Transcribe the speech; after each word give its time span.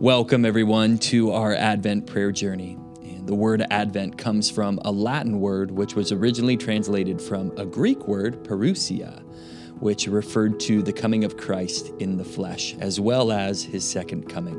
Welcome, 0.00 0.46
everyone, 0.46 0.96
to 1.10 1.32
our 1.32 1.54
Advent 1.54 2.06
prayer 2.06 2.32
journey. 2.32 2.78
And 3.02 3.28
the 3.28 3.34
word 3.34 3.66
Advent 3.70 4.16
comes 4.16 4.50
from 4.50 4.80
a 4.82 4.90
Latin 4.90 5.40
word 5.40 5.70
which 5.70 5.94
was 5.94 6.10
originally 6.10 6.56
translated 6.56 7.20
from 7.20 7.52
a 7.58 7.66
Greek 7.66 8.08
word, 8.08 8.42
parousia, 8.42 9.22
which 9.78 10.06
referred 10.06 10.58
to 10.60 10.80
the 10.80 10.94
coming 10.94 11.22
of 11.22 11.36
Christ 11.36 11.92
in 11.98 12.16
the 12.16 12.24
flesh, 12.24 12.74
as 12.78 12.98
well 12.98 13.30
as 13.30 13.62
his 13.62 13.86
second 13.86 14.26
coming. 14.26 14.56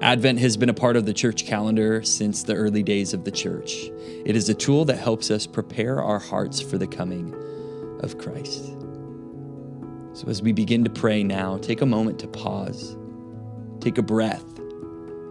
Advent 0.00 0.38
has 0.38 0.56
been 0.56 0.70
a 0.70 0.74
part 0.74 0.96
of 0.96 1.04
the 1.04 1.12
church 1.12 1.44
calendar 1.44 2.02
since 2.02 2.42
the 2.42 2.54
early 2.54 2.82
days 2.82 3.12
of 3.12 3.24
the 3.24 3.30
church. 3.30 3.74
It 4.24 4.36
is 4.36 4.48
a 4.48 4.54
tool 4.54 4.86
that 4.86 4.96
helps 4.96 5.30
us 5.30 5.46
prepare 5.46 6.02
our 6.02 6.18
hearts 6.18 6.62
for 6.62 6.78
the 6.78 6.86
coming 6.86 7.34
of 8.00 8.16
Christ. 8.16 8.64
So, 10.14 10.28
as 10.28 10.40
we 10.40 10.52
begin 10.52 10.82
to 10.84 10.90
pray 10.90 11.22
now, 11.22 11.58
take 11.58 11.82
a 11.82 11.86
moment 11.86 12.18
to 12.20 12.26
pause 12.26 12.96
Take 13.80 13.98
a 13.98 14.02
breath 14.02 14.58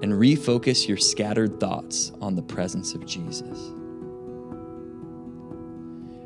and 0.01 0.13
refocus 0.13 0.87
your 0.87 0.97
scattered 0.97 1.59
thoughts 1.59 2.11
on 2.21 2.35
the 2.35 2.41
presence 2.41 2.93
of 2.93 3.05
Jesus. 3.05 3.71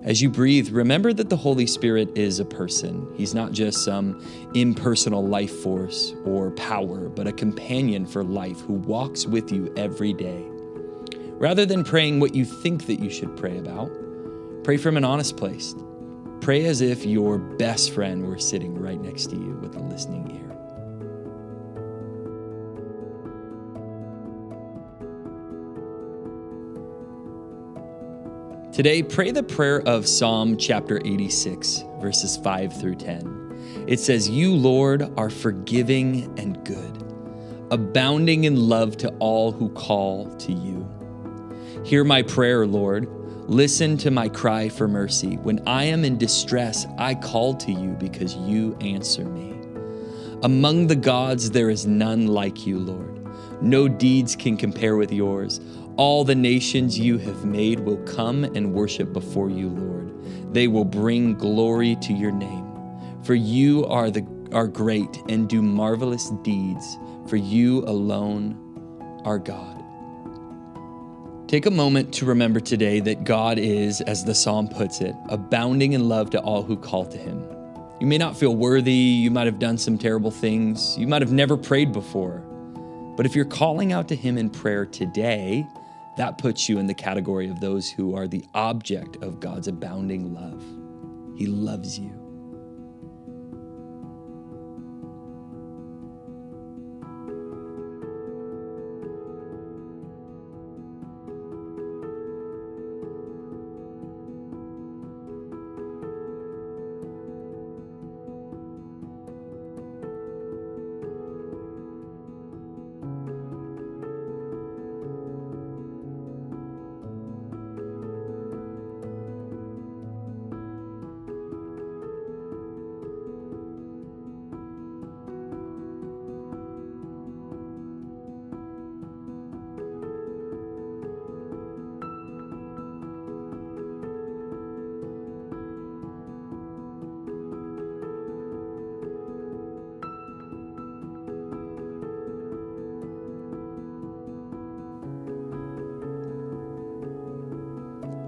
As 0.01 0.21
you 0.21 0.29
breathe, 0.29 0.69
remember 0.69 1.11
that 1.11 1.29
the 1.29 1.37
Holy 1.37 1.67
Spirit 1.67 2.17
is 2.17 2.39
a 2.39 2.45
person. 2.45 3.05
He's 3.15 3.35
not 3.35 3.51
just 3.51 3.83
some 3.83 4.23
impersonal 4.55 5.25
life 5.25 5.55
force 5.59 6.13
or 6.25 6.51
power, 6.51 7.09
but 7.09 7.27
a 7.27 7.33
companion 7.33 8.05
for 8.05 8.23
life 8.23 8.61
who 8.61 8.73
walks 8.73 9.25
with 9.25 9.51
you 9.51 9.71
every 9.75 10.13
day. 10.13 10.45
Rather 11.33 11.65
than 11.65 11.83
praying 11.83 12.19
what 12.19 12.33
you 12.33 12.45
think 12.45 12.85
that 12.85 12.99
you 12.99 13.09
should 13.09 13.35
pray 13.35 13.57
about, 13.57 13.91
pray 14.63 14.77
from 14.77 14.97
an 14.97 15.03
honest 15.03 15.35
place. 15.35 15.75
Pray 16.41 16.65
as 16.65 16.79
if 16.81 17.05
your 17.05 17.37
best 17.37 17.93
friend 17.93 18.25
were 18.25 18.39
sitting 18.39 18.79
right 18.79 18.99
next 18.99 19.27
to 19.27 19.35
you 19.35 19.59
with 19.61 19.75
a 19.75 19.79
listening 19.79 20.31
ear. 20.31 20.58
Today, 28.79 29.03
pray 29.03 29.31
the 29.31 29.43
prayer 29.43 29.81
of 29.81 30.07
Psalm 30.07 30.55
chapter 30.55 31.01
86, 31.03 31.83
verses 31.99 32.37
5 32.37 32.79
through 32.79 32.95
10. 32.95 33.83
It 33.89 33.99
says, 33.99 34.29
You, 34.29 34.55
Lord, 34.55 35.01
are 35.17 35.29
forgiving 35.29 36.33
and 36.39 36.63
good, 36.63 37.03
abounding 37.71 38.45
in 38.45 38.55
love 38.55 38.95
to 38.99 39.09
all 39.19 39.51
who 39.51 39.67
call 39.71 40.33
to 40.33 40.53
you. 40.53 40.89
Hear 41.83 42.05
my 42.05 42.21
prayer, 42.21 42.65
Lord. 42.65 43.09
Listen 43.49 43.97
to 43.97 44.11
my 44.11 44.29
cry 44.29 44.69
for 44.69 44.87
mercy. 44.87 45.35
When 45.35 45.61
I 45.67 45.83
am 45.83 46.05
in 46.05 46.17
distress, 46.17 46.85
I 46.97 47.15
call 47.15 47.55
to 47.55 47.73
you 47.73 47.97
because 47.99 48.37
you 48.37 48.77
answer 48.79 49.25
me. 49.25 49.55
Among 50.41 50.87
the 50.87 50.95
gods, 50.95 51.51
there 51.51 51.69
is 51.69 51.85
none 51.85 52.27
like 52.27 52.65
you, 52.65 52.79
Lord. 52.79 53.19
No 53.61 53.89
deeds 53.89 54.37
can 54.37 54.55
compare 54.55 54.95
with 54.95 55.11
yours. 55.11 55.59
All 55.99 56.23
the 56.23 56.33
nations 56.33 56.97
you 56.97 57.17
have 57.17 57.43
made 57.43 57.81
will 57.81 57.97
come 58.03 58.45
and 58.45 58.71
worship 58.71 59.11
before 59.11 59.49
you, 59.49 59.67
Lord. 59.67 60.53
They 60.53 60.69
will 60.69 60.85
bring 60.85 61.33
glory 61.33 61.97
to 61.97 62.13
your 62.13 62.31
name. 62.31 62.65
For 63.21 63.35
you 63.35 63.85
are, 63.85 64.09
the, 64.09 64.25
are 64.53 64.65
great 64.65 65.21
and 65.27 65.49
do 65.49 65.61
marvelous 65.61 66.29
deeds, 66.41 66.97
for 67.27 67.35
you 67.35 67.79
alone 67.79 68.55
are 69.25 69.39
God. 69.39 69.83
Take 71.49 71.65
a 71.65 71.71
moment 71.71 72.13
to 72.13 72.25
remember 72.25 72.61
today 72.61 73.01
that 73.01 73.25
God 73.25 73.59
is, 73.59 73.99
as 73.99 74.23
the 74.23 74.33
psalm 74.33 74.69
puts 74.69 75.01
it, 75.01 75.17
abounding 75.27 75.91
in 75.91 76.07
love 76.07 76.29
to 76.29 76.39
all 76.39 76.63
who 76.63 76.77
call 76.77 77.07
to 77.07 77.17
him. 77.17 77.43
You 77.99 78.07
may 78.07 78.17
not 78.17 78.37
feel 78.37 78.55
worthy, 78.55 78.93
you 78.93 79.31
might 79.31 79.47
have 79.47 79.59
done 79.59 79.77
some 79.77 79.97
terrible 79.97 80.31
things, 80.31 80.97
you 80.97 81.07
might 81.07 81.21
have 81.21 81.33
never 81.33 81.57
prayed 81.57 81.91
before. 81.91 82.41
But 83.17 83.25
if 83.25 83.35
you're 83.35 83.43
calling 83.43 83.91
out 83.91 84.07
to 84.07 84.15
him 84.15 84.37
in 84.37 84.49
prayer 84.49 84.85
today, 84.85 85.67
that 86.19 86.37
puts 86.37 86.67
you 86.67 86.79
in 86.79 86.85
the 86.85 86.93
category 86.93 87.47
of 87.47 87.61
those 87.61 87.89
who 87.89 88.13
are 88.13 88.27
the 88.27 88.43
object 88.53 89.15
of 89.23 89.39
God's 89.39 89.69
abounding 89.69 90.33
love. 90.33 90.61
He 91.37 91.45
loves 91.45 91.97
you. 91.97 92.18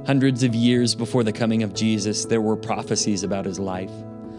Hundreds 0.08 0.42
of 0.42 0.56
years 0.56 0.96
before 0.96 1.24
the 1.24 1.32
coming 1.32 1.62
of 1.62 1.76
Jesus, 1.76 2.26
there 2.26 2.42
were 2.42 2.56
prophecies 2.56 3.22
about 3.24 3.46
his 3.46 3.60
life. 3.60 3.92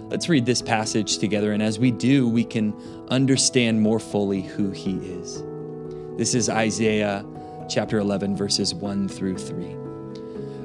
Let's 0.08 0.28
read 0.28 0.44
this 0.44 0.60
passage 0.60 1.18
together, 1.18 1.52
and 1.52 1.62
as 1.62 1.78
we 1.78 1.92
do, 1.92 2.28
we 2.28 2.44
can 2.44 2.74
understand 3.08 3.80
more 3.80 4.00
fully 4.00 4.42
who 4.42 4.72
he 4.72 4.96
is. 4.96 5.42
This 6.18 6.34
is 6.34 6.48
Isaiah 6.48 7.24
chapter 7.68 7.98
11, 7.98 8.36
verses 8.36 8.74
1 8.74 9.08
through 9.08 9.38
3. 9.38 9.76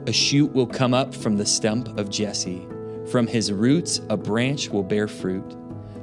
A 0.08 0.12
shoot 0.12 0.52
will 0.52 0.66
come 0.66 0.96
up 0.96 1.14
from 1.14 1.38
the 1.38 1.46
stump 1.46 1.96
of 2.00 2.10
Jesse. 2.10 2.68
From 3.12 3.28
his 3.28 3.52
roots, 3.52 4.02
a 4.10 4.18
branch 4.18 4.70
will 4.70 4.84
bear 4.84 5.08
fruit. 5.08 5.56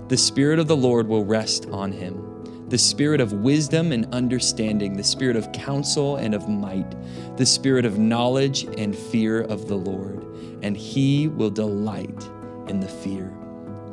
The 0.08 0.16
Spirit 0.16 0.60
of 0.60 0.68
the 0.68 0.76
Lord 0.76 1.08
will 1.08 1.24
rest 1.24 1.66
on 1.70 1.90
him 1.90 2.33
the 2.74 2.78
spirit 2.78 3.20
of 3.20 3.32
wisdom 3.32 3.92
and 3.92 4.12
understanding, 4.12 4.96
the 4.96 5.04
spirit 5.04 5.36
of 5.36 5.52
counsel 5.52 6.16
and 6.16 6.34
of 6.34 6.48
might, 6.48 6.92
the 7.36 7.46
spirit 7.46 7.84
of 7.84 8.00
knowledge 8.00 8.64
and 8.76 8.98
fear 8.98 9.42
of 9.42 9.68
the 9.68 9.76
Lord. 9.76 10.24
And 10.60 10.76
he 10.76 11.28
will 11.28 11.50
delight 11.50 12.28
in 12.66 12.80
the 12.80 12.88
fear 12.88 13.32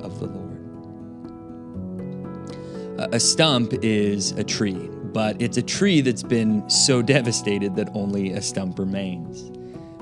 of 0.02 0.20
the 0.20 0.26
Lord. 0.26 0.58
A 3.14 3.20
stump 3.20 3.72
is 3.84 4.32
a 4.32 4.44
tree, 4.44 4.90
but 5.14 5.40
it's 5.40 5.58
a 5.58 5.62
tree 5.62 6.02
that's 6.02 6.24
been 6.24 6.68
so 6.68 7.04
devastated 7.04 7.76
that 7.76 7.92
only 7.94 8.32
a 8.32 8.42
stump 8.42 8.80
remains. 8.80 9.52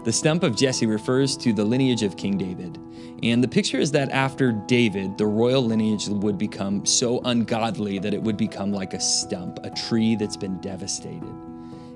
The 0.06 0.13
stump 0.13 0.41
of 0.44 0.56
Jesse 0.56 0.85
refers 0.85 1.35
to 1.35 1.51
the 1.51 1.66
lineage 1.66 2.03
of 2.03 2.16
King 2.16 2.38
David. 2.38 2.79
And 3.22 3.44
the 3.44 3.47
picture 3.47 3.80
is 3.80 3.91
that 3.91 4.09
after 4.12 4.52
David, 4.52 5.18
the 5.18 5.25
royal 5.25 5.63
lineage 5.63 6.07
would 6.07 6.38
become 6.38 6.85
so 6.85 7.19
ungodly 7.25 8.00
that 8.00 8.13
it 8.13 8.22
would 8.22 8.38
become 8.38 8.72
like 8.72 8.94
a 8.94 9.00
stump, 9.00 9.59
a 9.63 9.69
tree 9.72 10.16
that's 10.16 10.38
been 10.38 10.59
devastated. 10.62 11.34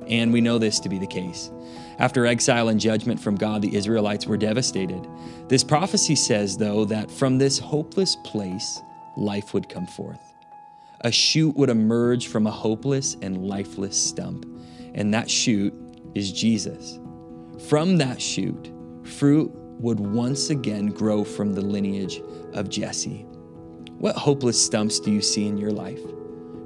And 0.08 0.34
we 0.34 0.42
know 0.42 0.58
this 0.58 0.80
to 0.82 0.90
be 0.90 1.00
the 1.00 1.08
case. 1.08 1.50
After 1.98 2.26
exile 2.26 2.68
and 2.68 2.80
judgment 2.80 3.20
from 3.20 3.36
God, 3.36 3.62
the 3.62 3.74
Israelites 3.74 4.26
were 4.26 4.38
devastated. 4.38 5.08
This 5.48 5.64
prophecy 5.64 6.16
says, 6.16 6.58
though, 6.58 6.84
that 6.86 7.10
from 7.10 7.38
this 7.38 7.58
hopeless 7.58 8.18
place, 8.26 8.82
life 9.16 9.54
would 9.54 9.70
come 9.70 9.88
forth. 9.88 10.20
A 11.02 11.12
shoot 11.12 11.56
would 11.56 11.70
emerge 11.70 12.28
from 12.28 12.48
a 12.48 12.52
hopeless 12.52 13.16
and 13.22 13.48
lifeless 13.48 14.02
stump, 14.02 14.46
and 14.94 15.14
that 15.14 15.30
shoot 15.30 15.74
is 16.16 16.32
Jesus. 16.32 17.00
From 17.68 17.98
that 17.98 18.22
shoot, 18.22 18.72
fruit 19.04 19.54
would 19.80 20.00
once 20.00 20.50
again 20.50 20.88
grow 20.88 21.24
from 21.24 21.54
the 21.54 21.62
lineage 21.62 22.22
of 22.54 22.70
Jesse. 22.70 23.26
What 23.98 24.16
hopeless 24.16 24.64
stumps 24.64 25.00
do 25.00 25.12
you 25.12 25.22
see 25.22 25.48
in 25.48 25.58
your 25.58 25.72
life? 25.72 26.02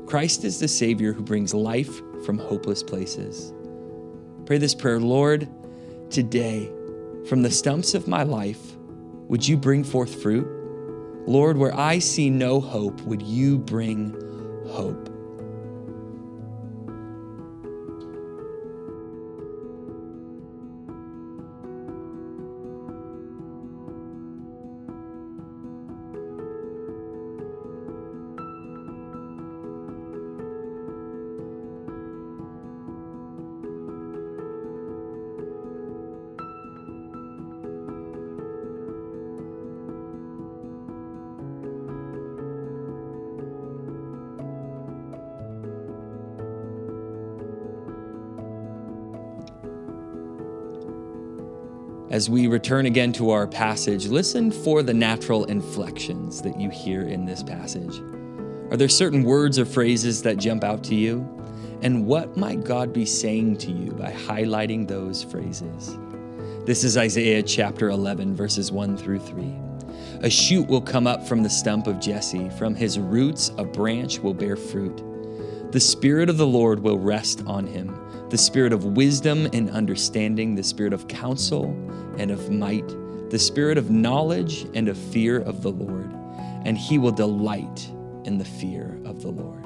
Christ 0.05 0.43
is 0.43 0.59
the 0.59 0.67
Savior 0.67 1.13
who 1.13 1.21
brings 1.21 1.53
life 1.53 2.01
from 2.25 2.37
hopeless 2.37 2.81
places. 2.81 3.53
Pray 4.45 4.57
this 4.57 4.73
prayer 4.73 4.99
Lord, 4.99 5.47
today, 6.09 6.71
from 7.27 7.41
the 7.43 7.51
stumps 7.51 7.93
of 7.93 8.07
my 8.07 8.23
life, 8.23 8.77
would 9.27 9.45
you 9.45 9.57
bring 9.57 9.83
forth 9.83 10.21
fruit? 10.21 10.47
Lord, 11.27 11.57
where 11.57 11.77
I 11.77 11.99
see 11.99 12.29
no 12.29 12.61
hope, 12.61 13.01
would 13.01 13.21
you 13.21 13.57
bring 13.57 14.15
hope? 14.69 15.06
As 52.09 52.29
we 52.29 52.47
return 52.47 52.85
again 52.85 53.11
to 53.13 53.31
our 53.31 53.45
passage, 53.45 54.07
listen 54.07 54.49
for 54.49 54.81
the 54.81 54.93
natural 54.93 55.43
inflections 55.43 56.41
that 56.41 56.57
you 56.57 56.69
hear 56.69 57.01
in 57.01 57.25
this 57.25 57.43
passage. 57.43 57.99
Are 58.71 58.77
there 58.77 58.87
certain 58.87 59.23
words 59.23 59.59
or 59.59 59.65
phrases 59.65 60.21
that 60.21 60.37
jump 60.37 60.63
out 60.63 60.85
to 60.85 60.95
you? 60.95 61.27
And 61.81 62.05
what 62.05 62.37
might 62.37 62.63
God 62.63 62.93
be 62.93 63.05
saying 63.05 63.57
to 63.57 63.73
you 63.73 63.91
by 63.91 64.13
highlighting 64.13 64.87
those 64.87 65.21
phrases? 65.21 65.97
This 66.65 66.85
is 66.85 66.97
Isaiah 66.97 67.43
chapter 67.43 67.89
11, 67.89 68.37
verses 68.37 68.71
1 68.71 68.95
through 68.95 69.19
3. 69.19 69.53
A 70.21 70.29
shoot 70.29 70.65
will 70.65 70.81
come 70.81 71.07
up 71.07 71.27
from 71.27 71.43
the 71.43 71.49
stump 71.49 71.87
of 71.87 71.99
Jesse, 71.99 72.49
from 72.51 72.73
his 72.73 72.97
roots, 72.97 73.51
a 73.57 73.65
branch 73.65 74.19
will 74.19 74.33
bear 74.33 74.55
fruit. 74.55 75.03
The 75.73 75.79
Spirit 75.81 76.29
of 76.29 76.37
the 76.37 76.47
Lord 76.47 76.79
will 76.79 76.99
rest 76.99 77.43
on 77.45 77.67
him 77.67 77.99
the 78.29 78.37
spirit 78.37 78.73
of 78.73 78.83
wisdom 78.83 79.47
and 79.53 79.69
understanding, 79.69 80.55
the 80.55 80.63
spirit 80.63 80.93
of 80.93 81.07
counsel 81.07 81.65
and 82.17 82.31
of 82.31 82.49
might, 82.49 82.87
the 83.29 83.39
spirit 83.39 83.77
of 83.77 83.89
knowledge 83.89 84.65
and 84.73 84.89
of 84.89 84.97
fear 84.97 85.39
of 85.39 85.61
the 85.61 85.71
Lord. 85.71 86.11
And 86.65 86.77
he 86.77 86.97
will 86.97 87.11
delight 87.11 87.89
in 88.25 88.37
the 88.37 88.45
fear 88.45 88.99
of 89.05 89.21
the 89.21 89.29
Lord. 89.29 89.63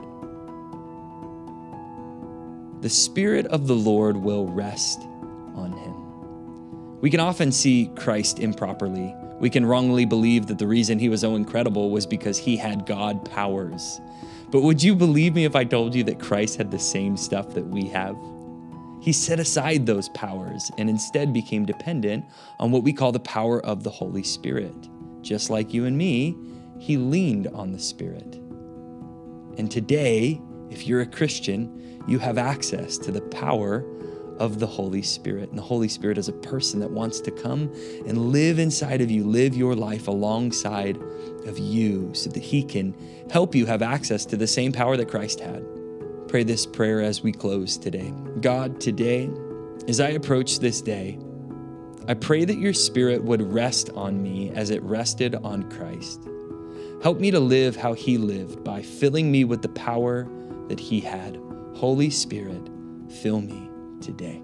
The 2.81 2.89
Spirit 2.89 3.45
of 3.47 3.67
the 3.67 3.75
Lord 3.75 4.17
will 4.17 4.47
rest 4.47 5.01
on 5.55 5.71
him. 5.71 6.99
We 6.99 7.11
can 7.11 7.19
often 7.19 7.51
see 7.51 7.91
Christ 7.95 8.39
improperly. 8.39 9.13
We 9.39 9.51
can 9.51 9.65
wrongly 9.65 10.05
believe 10.05 10.47
that 10.47 10.57
the 10.57 10.67
reason 10.67 10.97
he 10.97 11.09
was 11.09 11.21
so 11.21 11.35
incredible 11.35 11.91
was 11.91 12.07
because 12.07 12.39
he 12.39 12.57
had 12.57 12.87
God 12.87 13.23
powers. 13.29 14.01
But 14.49 14.61
would 14.61 14.81
you 14.81 14.95
believe 14.95 15.35
me 15.35 15.45
if 15.45 15.55
I 15.55 15.63
told 15.63 15.93
you 15.93 16.03
that 16.05 16.19
Christ 16.19 16.57
had 16.57 16.71
the 16.71 16.79
same 16.79 17.17
stuff 17.17 17.53
that 17.53 17.67
we 17.67 17.85
have? 17.85 18.17
He 19.01 19.11
set 19.11 19.39
aside 19.39 19.87
those 19.87 20.09
powers 20.09 20.71
and 20.77 20.87
instead 20.87 21.33
became 21.33 21.65
dependent 21.65 22.23
on 22.59 22.71
what 22.71 22.83
we 22.83 22.93
call 22.93 23.11
the 23.11 23.19
power 23.19 23.59
of 23.65 23.83
the 23.83 23.89
Holy 23.89 24.21
Spirit. 24.21 24.75
Just 25.23 25.49
like 25.49 25.73
you 25.73 25.85
and 25.85 25.97
me, 25.97 26.37
he 26.77 26.97
leaned 26.97 27.47
on 27.47 27.71
the 27.71 27.79
Spirit. 27.79 28.35
And 29.57 29.71
today, 29.71 30.39
if 30.69 30.85
you're 30.85 31.01
a 31.01 31.07
Christian, 31.07 31.99
you 32.07 32.19
have 32.19 32.37
access 32.37 32.99
to 32.99 33.11
the 33.11 33.21
power 33.21 33.83
of 34.37 34.59
the 34.59 34.67
Holy 34.67 35.01
Spirit. 35.01 35.49
And 35.49 35.57
the 35.57 35.63
Holy 35.63 35.87
Spirit 35.87 36.19
is 36.19 36.29
a 36.29 36.33
person 36.33 36.79
that 36.79 36.91
wants 36.91 37.21
to 37.21 37.31
come 37.31 37.73
and 38.05 38.31
live 38.31 38.59
inside 38.59 39.01
of 39.01 39.09
you, 39.09 39.23
live 39.23 39.55
your 39.55 39.75
life 39.75 40.07
alongside 40.07 40.97
of 41.47 41.57
you, 41.57 42.13
so 42.13 42.29
that 42.29 42.41
He 42.43 42.63
can 42.63 42.95
help 43.31 43.55
you 43.55 43.65
have 43.65 43.81
access 43.81 44.25
to 44.27 44.37
the 44.37 44.47
same 44.47 44.71
power 44.71 44.95
that 44.95 45.09
Christ 45.09 45.39
had 45.39 45.65
pray 46.31 46.43
this 46.43 46.65
prayer 46.65 47.01
as 47.01 47.21
we 47.21 47.33
close 47.33 47.77
today. 47.77 48.13
God, 48.39 48.79
today, 48.79 49.29
as 49.89 49.99
I 49.99 50.11
approach 50.11 50.59
this 50.59 50.81
day, 50.81 51.19
I 52.07 52.13
pray 52.13 52.45
that 52.45 52.57
your 52.57 52.71
spirit 52.71 53.21
would 53.21 53.41
rest 53.41 53.89
on 53.95 54.23
me 54.23 54.49
as 54.51 54.69
it 54.69 54.81
rested 54.81 55.35
on 55.35 55.69
Christ. 55.69 56.25
Help 57.03 57.19
me 57.19 57.31
to 57.31 57.39
live 57.41 57.75
how 57.75 57.91
he 57.91 58.17
lived 58.17 58.63
by 58.63 58.81
filling 58.81 59.29
me 59.29 59.43
with 59.43 59.61
the 59.61 59.67
power 59.69 60.25
that 60.69 60.79
he 60.79 61.01
had. 61.01 61.37
Holy 61.75 62.09
Spirit, 62.09 62.69
fill 63.21 63.41
me 63.41 63.69
today. 63.99 64.41